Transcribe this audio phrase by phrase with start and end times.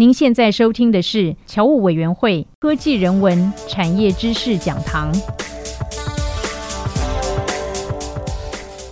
[0.00, 5.12] 您现在收听的是侨务委员会科技人文产业知识讲堂。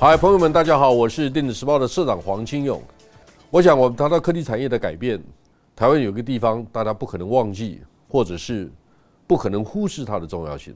[0.00, 2.82] 嗨，朋友们，大家好，我是电子时报的社长黄清勇。
[3.50, 5.22] 我想，我们谈到科技产业的改变，
[5.77, 8.68] 台湾有个地方大家不可能忘记，或者是
[9.29, 10.75] 不可能忽视它的重要性，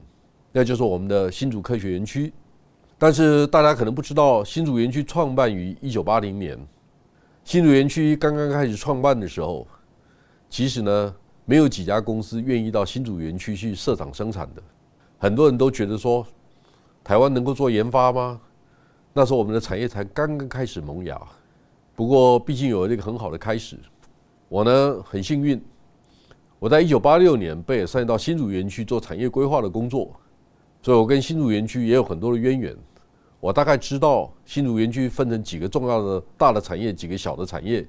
[0.53, 2.31] 那就是我们的新竹科学园区。
[2.97, 6.57] 但是大家可能不知道，新竹园区创办于一九八零年。
[7.43, 9.67] 新竹园区刚刚开始创办的时候。
[10.51, 11.15] 其实呢，
[11.45, 14.61] 没有几家公司愿意到新竹园区去设厂生产的。
[15.17, 16.27] 很多人都觉得说，
[17.05, 18.37] 台湾能够做研发吗？
[19.13, 21.19] 那时候我们的产业才刚刚开始萌芽。
[21.95, 23.77] 不过，毕竟有了一个很好的开始。
[24.49, 25.63] 我呢很幸运，
[26.59, 30.11] 我在一九八六年被上到新竹园区做产业规划的工作，
[30.81, 32.75] 所以我跟新竹园区也有很多的渊源。
[33.39, 37.87] 我大概知道新竹园区分成几个重要的大的产业，几个小的产业，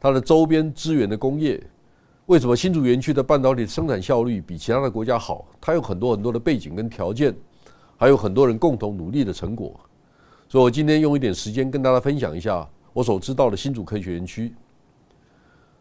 [0.00, 1.62] 它的周边资源的工业。
[2.30, 5.44] 为什么新竹园区的半导体生产效率比其他的国家好？
[5.60, 7.34] 它有很多很多的背景跟条件，
[7.96, 9.74] 还有很多人共同努力的成果。
[10.48, 14.54] 所以我今天用一点时间跟大家分享一下我所知道的新竹科学园区。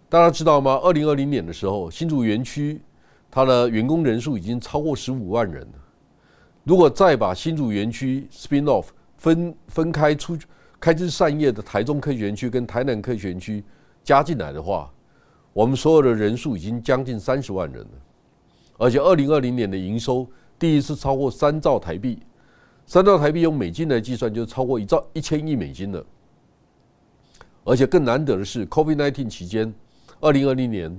[0.09, 0.79] 大家知道吗？
[0.81, 2.81] 二零二零年的时候，新竹园区
[3.29, 5.79] 它的员工人数已经超过十五万人了。
[6.63, 8.87] 如果再把新竹园区 spin off
[9.17, 10.35] 分分开出
[10.79, 13.63] 开枝散叶的台中科学园区跟台南科学园区
[14.03, 14.91] 加进来的话，
[15.59, 17.91] 我们所有的人数已经将近三十万人了，
[18.77, 20.25] 而且二零二零年的营收
[20.57, 22.17] 第一次超过三兆台币，
[22.85, 26.01] 三兆台币用美金来计算就超过一兆一千亿美金了。
[27.65, 29.73] 而且更难得的是，COVID-19 期间，
[30.21, 30.97] 二零二零年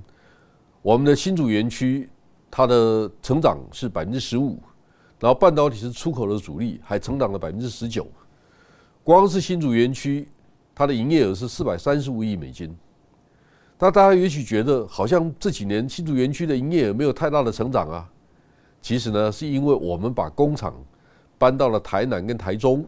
[0.83, 2.07] 我们的新竹园区
[2.51, 4.59] 它的成长是百分之十五，
[5.19, 8.07] 然后半导体是出口的主力，还成长了百分之十九。
[9.03, 10.27] 光是新竹园区，
[10.75, 12.77] 它的营业额是四百三十五亿美金。
[13.83, 18.07] 那大家也许觉得，好像这几年新竹园区的营业额没有太大的成长啊。
[18.79, 20.71] 其实呢，是因为我们把工厂
[21.39, 22.85] 搬到了台南跟台中。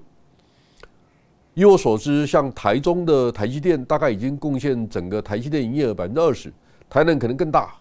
[1.56, 6.53] 依我所知，像台中的台积电大概已经贡献整个台积电营业额百分之二十，
[6.88, 7.73] 台南可能更大。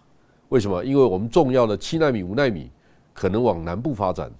[0.49, 0.83] 为什么？
[0.83, 2.71] 因为我们重要的七纳米、五纳米
[3.13, 4.31] 可能往南部发展。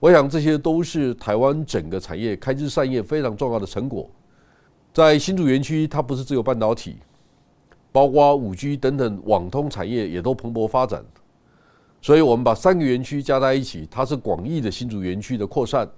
[0.00, 4.08] 我想这些都是台湾整个产业开枝散叶非常重要的成果。
[4.94, 6.96] 在新竹园区，它不是只有半导体。
[7.98, 11.04] 包括五 G 等等网通产业也都蓬勃发展，
[12.00, 15.90] 所以我们把三个园区加在一起，它是广义的新竹园区的扩散。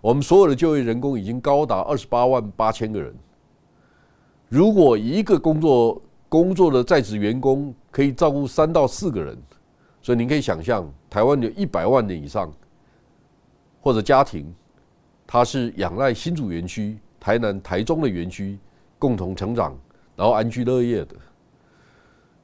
[0.00, 3.14] 我们所有的就业人工已经高达二十八万八千个人。
[4.48, 9.38] 如果一个工作工作的在职员工可以照顾三到四个人，
[10.02, 12.52] 所以您可以想象，台湾有一百万人以上
[13.80, 14.52] 或者家庭，
[15.24, 18.58] 它是仰赖新竹园区、台南、台中的园区
[18.98, 19.78] 共同成长。
[20.20, 21.16] 然后安居乐业的。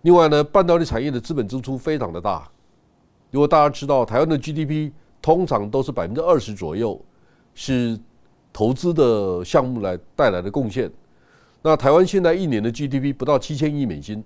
[0.01, 2.49] 另外呢，半导体产业的资本支出非常的大。
[3.31, 6.99] 如果大家知道，台湾的 GDP 通常都是百分之二十左右
[7.53, 8.01] 是
[8.51, 10.91] 投资的项目来带来的贡献。
[11.61, 14.25] 那台湾现在一年的 GDP 不到七千亿美金，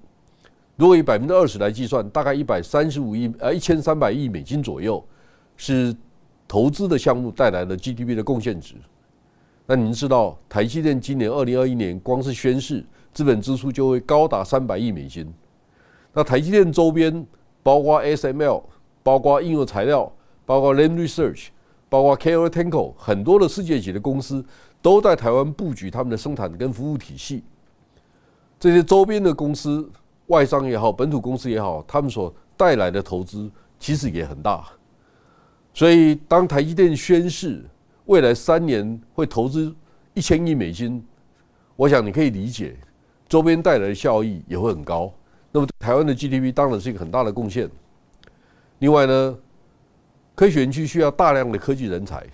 [0.76, 5.04] 如果以百分之二十来计算，大概一百三十五亿呃一千三百亿美金左右
[5.56, 5.92] 是
[6.46, 8.76] 投资的项目带来的 GDP 的贡献值。
[9.66, 12.84] 那您知道，台积电今年二零二一年光是宣誓。
[13.12, 15.32] 资本支出就会高达三百亿美金。
[16.12, 17.26] 那台积电周边
[17.62, 18.62] 包括 SML，
[19.02, 20.12] 包括应用材料，
[20.44, 21.48] 包括 Lam Research，
[21.88, 24.44] 包括 KL Tenko，很多的世界级的公司
[24.82, 27.44] 都在台湾布局他们的生产跟服务体系。
[28.58, 29.90] 这些周边的公司，
[30.26, 34.64] 外商也好，本土公司也好，他们所带来的投资其实也很大。
[35.72, 37.64] 所以，当台积电宣示
[38.06, 39.74] 未来三年会投资
[40.14, 41.02] 一千亿美金，
[41.76, 42.76] 我想你可以理解。
[43.30, 45.08] 周边带来的效益也会很高，
[45.52, 47.70] 那么台湾的 GDP 当然是一个很大的贡献。
[48.80, 49.38] 另外呢，
[50.34, 52.26] 科学园区需要大量的科技人才。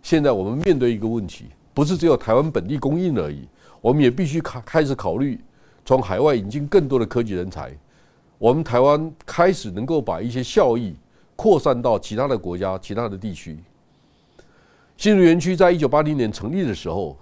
[0.00, 3.48] 现在我们面对一个问题，不是只有台湾本地供应而已，
[3.80, 5.40] 我们也必须开开始考虑
[5.84, 7.76] 从海外引进更多的科技人才。
[8.38, 10.94] 我们台湾开始能够把一些效益
[11.34, 13.58] 扩散到其他的国家、其他的地区。
[14.96, 17.18] 新竹园区在一九八零年成立的时候。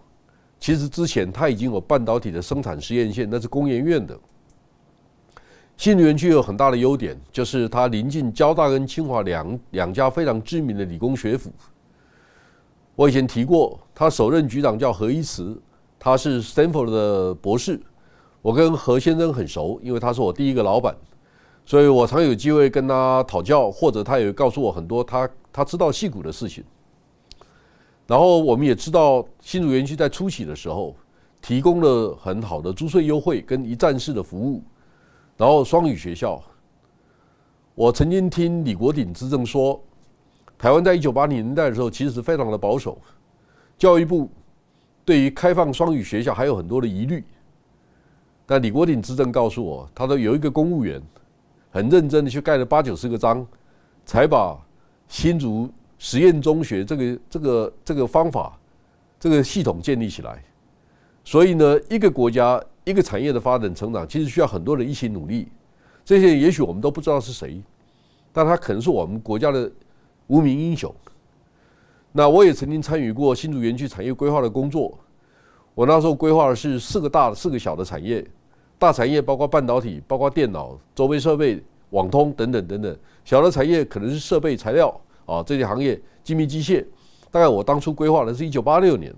[0.62, 4.17] 其实之前它已经有半导体的生产实验线，那是工研院的。
[5.76, 11.50] 新园区有很大的优点，就是它临近交大跟清华两两家非常知名的理工学府。
[12.94, 15.61] 我以前提过，他首任局长叫何一慈，
[15.99, 17.81] 他是 Stanford 的博士。
[18.41, 20.94] 我跟何先生很熟，因为他是我第一个老板，
[21.67, 26.62] 所以我常有机会跟他讨教，或者他也告诉我很多他他知道戏骨的事情。
[28.12, 30.94] 然后我们也知道，新竹园区在初期的时候，
[31.41, 34.62] 提供了很好的租税优惠跟一站式的服务，
[35.38, 36.38] 然后双语学校。
[37.75, 39.82] 我曾经听李国鼎执政说，
[40.59, 43.00] 台湾在一九八零年代的时候其实非常的保守，
[43.79, 44.31] 教育部
[45.06, 47.25] 对于开放双语学校还有很多的疑虑。
[48.44, 51.00] 但李国鼎执政告诉我，他说有一个公务员
[51.70, 53.47] 很认真的去盖了八九十个章，
[54.05, 54.55] 才把
[55.09, 55.73] 新竹
[56.04, 58.58] 实验中学这个这个这个方法
[59.20, 60.43] 这个系统建立起来。
[61.22, 65.46] 所以呢，一个国家一个产业的发展成长，其实需要很多人一起努力。
[66.04, 67.62] 这些也许我们都不知道是谁，
[68.32, 69.70] 但他可能是我们国家的
[70.26, 70.93] 无名英雄。
[72.10, 74.99] 那我也曾经参与过新竹园区产业规划的工作。
[75.72, 78.26] 我那时候规划的是四个大的、四个小的产业。
[78.76, 82.96] 大产业包括半导体、包括电脑、周边设备、网通等等等等。
[83.25, 86.85] 小的产业可能是设备、材料啊这些行业、精密机械。
[87.31, 89.15] 大概我当初规划的是一九八六年。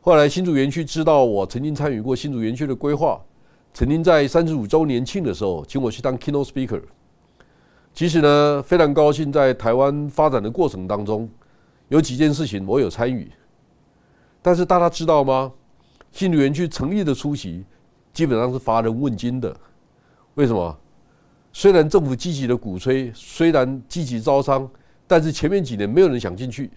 [0.00, 3.20] 后来新竹园区知道我曾经参与过新竹园区的规划，
[3.72, 6.82] 曾经在三十五周年庆的时候请我去当 keynote speaker。
[7.94, 11.28] 其实呢，非常高兴在台湾发展的过程当中，
[11.88, 13.30] 有几件事情我有参与。
[14.40, 15.52] 但是大家知道吗？
[16.10, 17.64] 新竹园区成立的初期。
[18.12, 19.56] 基本上是乏人问津的，
[20.34, 20.78] 为什么？
[21.50, 24.70] 虽然政府积极的鼓吹，虽然积极招商，
[25.12, 26.70] 但是前面几年没有人想进去。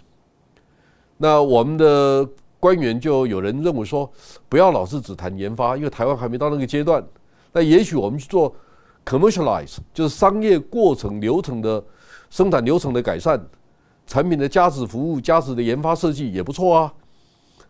[1.15, 2.27] 那我们的
[2.59, 4.11] 官员就有人认为说，
[4.49, 7.01] 不要老是只谈研发，因为台湾还没到那个阶段。
[7.53, 8.53] 那也许我们去做
[9.05, 11.81] commercialize，就是商业过程流程的
[12.29, 13.41] 生产流程的改善，
[14.05, 16.93] 产品的价值服务、价值的研发设计也不错啊。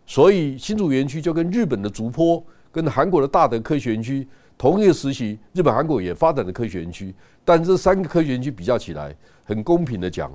[0.08, 2.44] 所以新竹园区就跟日本的竹坡。
[2.72, 4.28] 跟韩国的大德科学园区
[4.58, 7.16] 同一个时期，日本、韩国也发展的科学园区，
[7.46, 9.16] 但这三个科学园区比较起来，
[9.46, 10.30] 很公平的讲，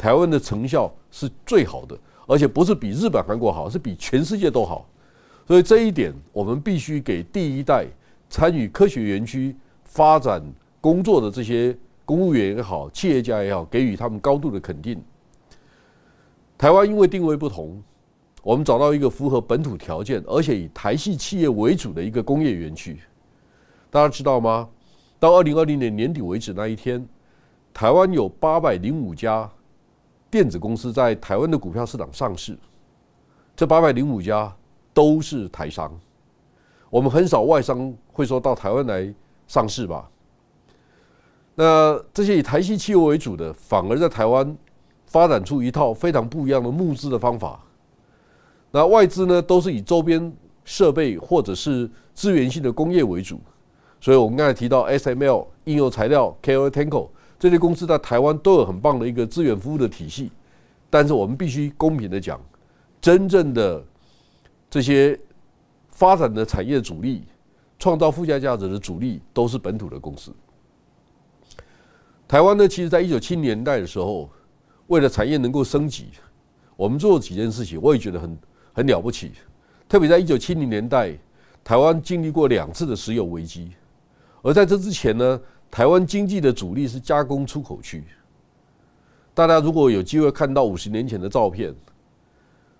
[0.00, 1.94] 台湾的成效是最好的，
[2.26, 4.88] 而且不是比日本、韩国好，是比全世界都好。
[5.46, 7.84] 所以这一点，我们必须给第一代
[8.30, 9.54] 参与科学园区
[9.84, 10.42] 发展
[10.80, 11.76] 工作的这些
[12.06, 14.98] 公务员也好、企业家也好，给予他们高度的肯定。
[16.56, 17.82] 台湾因为定位不同。
[18.42, 22.98] 我们找到一个符合本土条件，而且以台系企业为主的一个工业园区。
[23.90, 24.66] 大家知道吗？
[25.18, 27.06] 到二零二零年年底为止那一天，
[27.74, 29.46] 台湾有八百零五家
[30.30, 32.56] 电子公司在台湾的股票市场上市。
[33.56, 34.54] 这八百零五家
[34.94, 35.92] 都是台商。
[36.88, 39.12] 我们很少外商会说到台湾来
[39.46, 40.08] 上市吧？
[41.56, 44.56] 那这些以台系企业为主的，反而在台湾
[45.06, 47.60] 发展出一套非常不一样的募资的方法。
[48.70, 50.32] 那外资呢，都是以周边
[50.64, 53.40] 设备或者是资源性的工业为主，
[54.00, 57.08] 所以我们刚才提到 SML 应用材料、KO Tenko
[57.40, 60.30] 这些公司在台湾都有很棒的一个资源服务的体系，
[60.88, 62.40] 但是我们必须公平的讲，
[63.00, 63.84] 真正的
[64.70, 65.18] 这些
[65.90, 67.24] 发展的产业主力、
[67.78, 70.32] 创造附加价值的主力都是本土的公司。
[72.28, 74.30] 台湾呢，其实在一九七零年代的时候，
[74.86, 76.10] 为了产业能够升级，
[76.76, 78.38] 我们做了几件事情，我也觉得很。
[78.72, 79.32] 很了不起，
[79.88, 81.12] 特别在一九七零年代，
[81.64, 83.72] 台湾经历过两次的石油危机，
[84.42, 85.38] 而在这之前呢，
[85.70, 88.02] 台湾经济的主力是加工出口区。
[89.32, 91.72] 大家如果有机会看到五十年前的照片，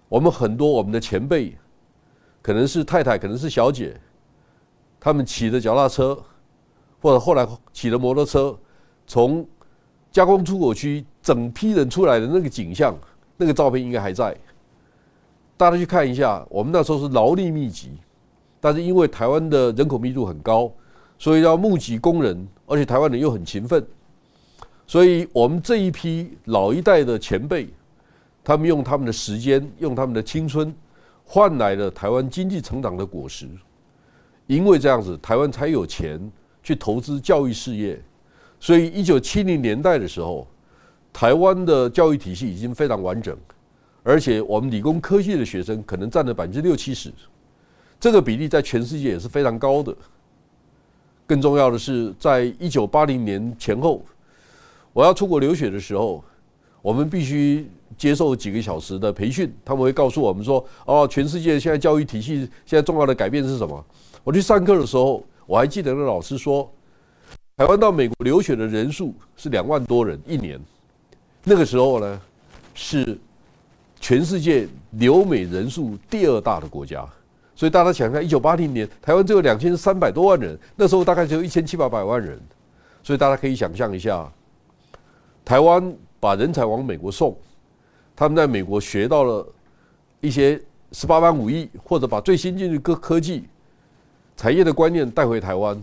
[0.09, 1.57] 我们很多我们的前辈，
[2.43, 3.99] 可能是太太，可能是小姐，
[4.99, 6.21] 他们骑着脚踏车，
[7.01, 8.59] 或者后来骑着摩托车，
[9.07, 9.47] 从
[10.11, 12.99] 加工出口区整批人出来的那个景象，
[13.37, 14.37] 那个照片应该还在。
[15.57, 17.93] 大家去看一下，我们那时候是劳力密集，
[18.61, 20.73] 但是因为台湾的人口密度很高，
[21.21, 23.87] 所以要募集工人，而且台湾人又很勤奋，
[24.87, 27.69] 所以我们这一批老一代的前辈，
[28.43, 30.75] 他们用他们的时间，用他们的青春，
[31.23, 33.47] 换来了台湾经济成长的果实。
[34.47, 36.19] 因为这样子，台湾才有钱
[36.63, 38.03] 去投资教育事业。
[38.59, 40.49] 所以，一九七零年代的时候，
[41.13, 43.37] 台湾的教育体系已经非常完整。
[44.03, 47.13] 而且我们理工科技的学生可能占了百分之六七十，
[48.01, 49.95] 这个比例在全世界也是非常高的。
[51.31, 54.03] 更重要的是，在一九八零年前后，
[54.93, 56.25] 我要出国留学的时候，
[56.83, 59.55] 我们必须接受几个小时的培训。
[59.65, 63.87] 他们会告诉我们说：“哦，全世界现在教育体系现在重要的改变是什么？”
[64.25, 66.69] 我去上课的时候，我还记得那老师说，
[67.57, 70.61] 台湾到美国留学的人数是两万多人一年。
[71.45, 72.21] 那个时候呢，
[72.75, 73.17] 是。
[74.01, 77.07] 全世界留美人数第二大的国家，
[77.61, 82.41] 所以大家想想，一九八零年台湾只有两千三百多万人，那时候大概只有一千七八百万人，
[83.03, 84.27] 所以大家可以想象一下，
[85.45, 87.37] 台湾把人才往美国送，
[88.17, 89.47] 他们在美国学到了
[90.23, 90.59] 一些
[90.93, 93.45] 十八般武艺，或者把最先进的科科技、
[94.39, 95.79] 产业的观念带回台湾，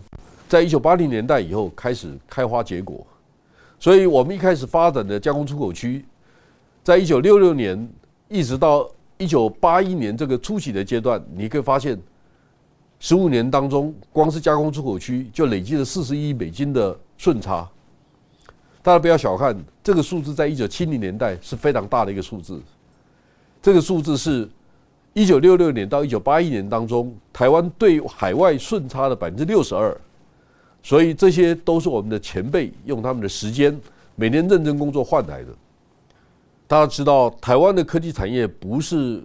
[0.48, 3.06] 在一九八零年代以后开始开花结果。
[3.78, 6.04] 所以我们一开始发展的加工出口区，
[6.82, 7.88] 在一九六六年
[8.26, 12.00] 一直到一九八一年这个初期的阶段，你可以发现，
[13.00, 17.68] 十五年当中，光是加工出口区就累积了四十亿美金的顺差。
[18.80, 22.62] 大家不要小看这个数字，在一九七零年代是非常大的一个数字。
[23.60, 24.48] 这个数字是
[25.14, 29.94] 一九六六年到一九八一年当中，台湾对海外顺差的百分之六十二。
[30.80, 33.78] 所以这些都是我们的前辈用他们的时间，
[34.14, 35.48] 每年认真工作换来的。
[36.68, 39.24] 大家知道，台湾的科技产业不是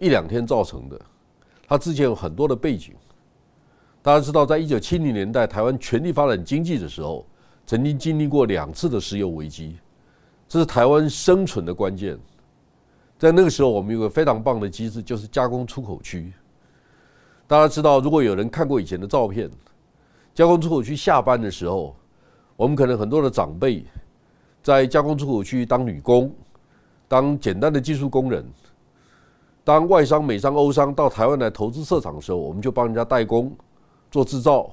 [0.00, 1.00] 一两天造成的，
[1.68, 2.92] 它之前有很多的背景。
[4.02, 7.24] 大家知道，在一九七零年代台湾全力发展经济的时候，
[7.64, 9.78] 曾经经历过两次的石油危机，
[10.48, 12.18] 这是台湾生存的关键。
[13.16, 16.32] 在那个时候，我们有个非常棒的机制，就是加工出口区。
[17.46, 19.48] 大家知道，如果有人看过以前的照片。
[20.34, 21.94] 加工出口区下班的时候，
[22.56, 23.84] 我们可能很多的长辈
[24.60, 26.34] 在加工出口区当女工，
[27.08, 28.44] 当简单的技术工人。
[29.62, 33.56] 当外商、美商、欧商到台湾来投资设厂的时候，我们就帮人家代工
[34.10, 34.70] 做制造。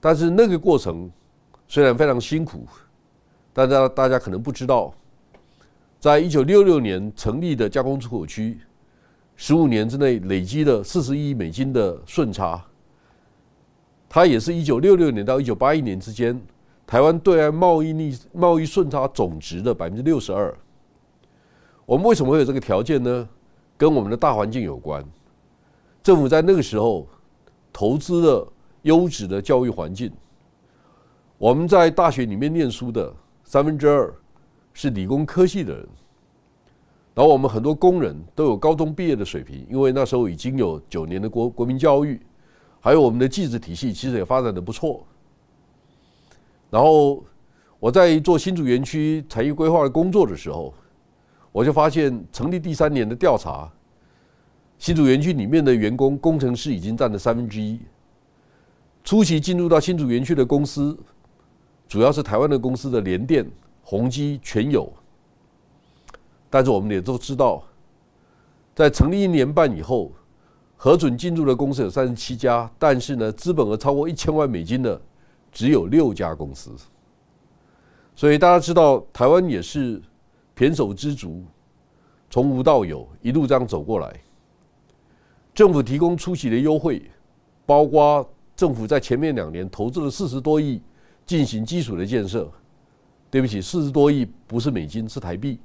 [0.00, 1.10] 但是那个过程
[1.66, 2.66] 虽然非常辛苦，
[3.54, 4.92] 大家大家可能不知道，
[5.98, 8.60] 在一九六六年成立的加工出口区，
[9.34, 12.62] 十五年之内累积了四十亿美金的顺差。
[14.10, 16.38] 它也是一九六六年到一九八一年之间，
[16.86, 20.54] 台湾对外贸易逆贸易顺差总值的百分之六十二。
[21.86, 23.28] 我们为什么会有这个条件呢？
[23.76, 25.04] 跟我们的大环境有关。
[26.02, 27.06] 政府在那个时候
[27.72, 30.10] 投资了优质的教育环境。
[31.36, 33.12] 我们在大学里面念书的
[33.42, 34.14] 三分之二
[34.72, 35.88] 是理工科系的人，
[37.14, 42.20] 然后我们很多工人都有高中毕业的水平，因为那时候已经有九年的国国民教育。
[42.80, 45.04] 还有我们的技职体系其实也发展的不错。
[46.70, 47.24] 然后
[47.80, 50.72] 我在做新竹园区产业规划的工作的时候，
[51.54, 53.70] 我就发现成立第三年的调查，
[54.76, 57.80] 新竹园区里面的员工工程师已经占了三分之一。
[59.04, 60.98] 初期进入到新竹园区的公司，
[61.86, 63.48] 主要是台湾的公司的联电、
[63.84, 64.92] 宏基、全有。
[66.50, 67.62] 但是我们也都知道，
[68.74, 70.10] 在成立一年半以后。
[70.76, 75.00] 核准进入的公司有三十七家，但是呢，资本额超过一千万美金的
[75.50, 76.70] 只有六家公司。
[78.14, 80.02] 所以大家知道，台湾也是
[80.56, 81.44] 胼手知足，
[82.30, 84.14] 从无到有，一路这样走过来。
[85.54, 87.02] 政府提供初期的优惠，
[87.66, 90.80] 包括政府在前面两年投资了四十多亿
[91.26, 92.50] 进行基础的建设。
[93.30, 95.58] 对不起，四十多亿不是美金，是台币。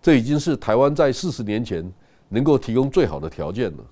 [0.00, 1.88] 这已经是台湾在四十年前
[2.28, 3.84] 能够提供最好的条件了。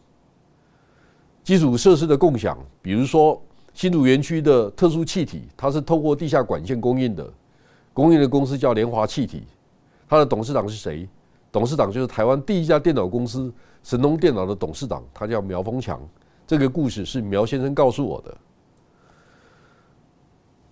[1.44, 3.40] 基础设施的共享，比如说
[3.74, 7.32] 新竹园区的特殊气体，它是透过地下管线供应的，
[7.92, 9.44] 供应的公司叫联华气体，
[10.10, 11.08] 他的董事长是谁？
[11.52, 13.52] 董事长就是台湾第一家电脑公司
[13.84, 16.00] 神通电脑的董事长，他叫苗峰强。
[16.48, 18.36] 这个故事是苗先生告诉我的。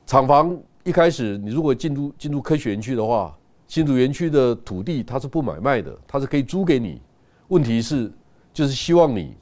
[0.07, 7.00] 厂房一开始，你如果进入进入科学园区的话，新竹园区的土地它是不买卖的，它是可以租给你。
[7.47, 8.12] 问题是，
[8.52, 9.37] 就是希望你。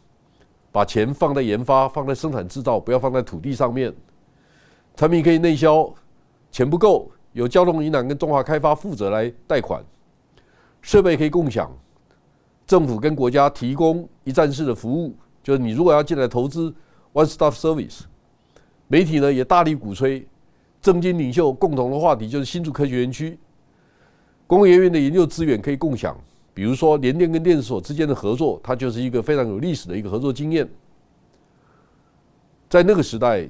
[0.71, 3.91] 把钱放在研发，放在生产制造，不要放在土地上面。
[4.95, 5.91] 产品可以内销，
[6.53, 9.85] 钱不够，有交通银行跟中华开发负责来贷款。
[10.81, 11.71] 设备可以共享，
[12.67, 16.75] 政府跟国家提供一站式的服务，就是你如果要进来投资
[17.13, 18.05] ，one stop service。
[18.89, 20.27] 媒体呢也大力鼓吹，
[20.81, 23.39] 政经领袖共同的话题就是新竹科学园区，
[24.47, 26.19] 工业院的研究资源可以共享。
[26.55, 30.67] 比如说联电跟电子所之间的合作，它就是一个非常有历史的一个合作经验。
[32.71, 33.47] 在那个时代，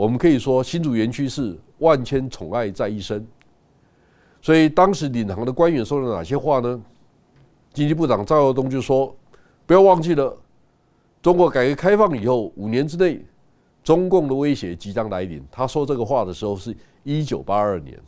[0.00, 3.22] 我们可以说新竹园区是万千宠爱在一身。
[4.40, 6.80] 所以当时领航的官员说了哪些话呢？
[7.74, 9.14] 经济部长赵耀东就说
[9.66, 10.34] ：“不要忘记了，
[11.20, 13.22] 中国改革开放以后五年之内，
[13.84, 18.00] 中共的威胁即将来临。”他说这个话的时候是一九八二年，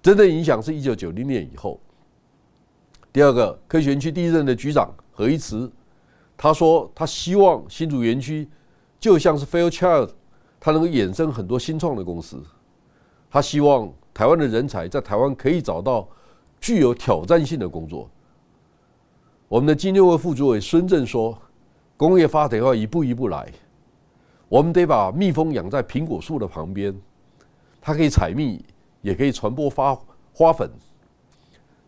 [0.00, 1.78] 真正影响是一九九零年以后。
[3.12, 5.70] 第二个科学园区第一任的局长何一慈，
[6.38, 8.48] 他说他希望新竹园区
[8.98, 10.08] 就像是 Fairchild，
[10.64, 12.40] 他能够衍生很多新创的公司。
[13.28, 16.08] 他希望台湾的人才在台湾可以找到
[16.60, 18.08] 具有挑战性的工作。
[19.48, 21.36] 我们的金六位副主委孙正说，
[21.96, 23.52] 工业发展要一步一步来，
[24.48, 26.96] 我们得把蜜蜂养在苹果树的旁边，
[27.80, 28.64] 它可以采蜜，
[29.00, 29.98] 也可以传播花
[30.32, 30.70] 花粉。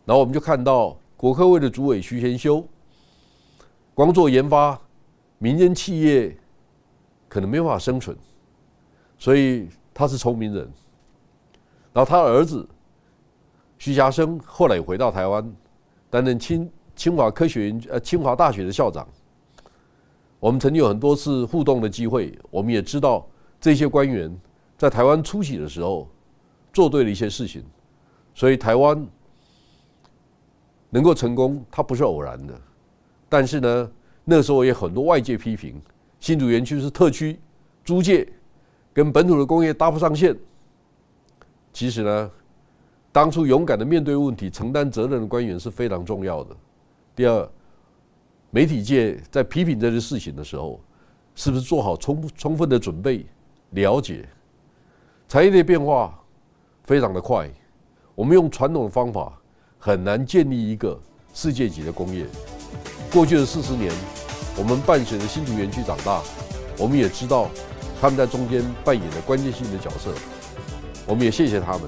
[0.03, 0.97] 然后我们就看到。
[1.17, 2.63] 国科会的主委徐贤修，
[3.93, 4.77] 光做研发，
[5.37, 6.37] 民间企业
[7.29, 8.15] 可能没办法生存。
[9.17, 10.69] 所以他是聪明人。
[11.93, 12.67] 然后他儿子
[13.77, 15.53] 徐霞生后来回到台湾，
[16.09, 19.07] 担任清清华科学院呃清华大学的校长。
[20.39, 23.27] 我们曾经有很多次互动的机会，我们也知道
[23.59, 24.33] 这些官员
[24.77, 26.07] 在台湾出席的时候
[26.71, 27.63] 做对了一些事情，
[28.33, 29.07] 所以台湾
[30.89, 32.53] 能够成功，它不是偶然的。
[33.27, 33.91] 但是呢，
[34.23, 35.81] 那时候也很多外界批评
[36.19, 37.39] 新竹园区是特区
[37.83, 38.27] 租界，
[38.95, 40.35] 跟本土的工业搭不上线。
[41.71, 42.31] 其实呢，
[43.11, 46.55] 当初勇敢的面对问题、承担责任的官员是非常重要的。
[47.13, 47.47] 第二。
[48.51, 50.79] 媒体界在批评这些事情的时候，
[51.33, 53.25] 是不是做好充充分的准备、
[53.71, 54.25] 了解？
[55.27, 56.17] 产业的变化
[56.85, 57.51] 非常的快，
[58.13, 59.37] 我们用传统的方法
[59.77, 60.97] 很难建立一个
[61.33, 62.25] 世界级的工业。
[63.11, 63.91] 过去的四十年，
[64.57, 66.21] 我们伴随着新竹园区长大，
[66.79, 67.49] 我们也知道
[68.05, 70.13] 他们在中间扮演了关键性的角色，
[71.07, 71.81] 我们也谢谢他们。